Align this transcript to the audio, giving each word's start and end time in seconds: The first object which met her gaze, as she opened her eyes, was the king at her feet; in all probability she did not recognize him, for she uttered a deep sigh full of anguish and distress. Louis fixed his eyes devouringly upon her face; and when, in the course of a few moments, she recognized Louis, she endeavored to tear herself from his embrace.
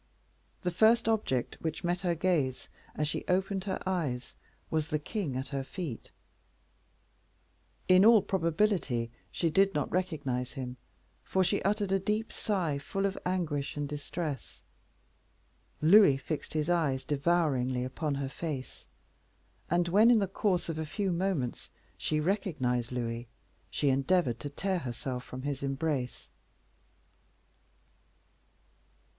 The 0.63 0.71
first 0.71 1.07
object 1.07 1.57
which 1.61 1.83
met 1.83 2.01
her 2.01 2.15
gaze, 2.15 2.69
as 2.95 3.07
she 3.07 3.23
opened 3.27 3.65
her 3.65 3.79
eyes, 3.85 4.33
was 4.71 4.87
the 4.87 4.97
king 4.97 5.37
at 5.37 5.49
her 5.49 5.63
feet; 5.63 6.09
in 7.87 8.03
all 8.03 8.23
probability 8.23 9.11
she 9.31 9.51
did 9.51 9.75
not 9.75 9.91
recognize 9.91 10.53
him, 10.53 10.77
for 11.23 11.43
she 11.43 11.61
uttered 11.61 11.91
a 11.91 11.99
deep 11.99 12.33
sigh 12.33 12.79
full 12.79 13.05
of 13.05 13.15
anguish 13.27 13.77
and 13.77 13.87
distress. 13.87 14.63
Louis 15.83 16.17
fixed 16.17 16.53
his 16.53 16.67
eyes 16.67 17.05
devouringly 17.05 17.83
upon 17.83 18.15
her 18.15 18.27
face; 18.27 18.87
and 19.69 19.87
when, 19.87 20.09
in 20.09 20.17
the 20.17 20.27
course 20.27 20.67
of 20.67 20.79
a 20.79 20.83
few 20.83 21.11
moments, 21.11 21.69
she 21.95 22.19
recognized 22.19 22.91
Louis, 22.91 23.27
she 23.69 23.89
endeavored 23.89 24.39
to 24.39 24.49
tear 24.49 24.79
herself 24.79 25.23
from 25.23 25.43
his 25.43 25.61
embrace. 25.61 26.31